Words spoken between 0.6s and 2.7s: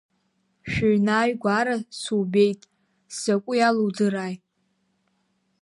Шәыҩны ааигәара субеит,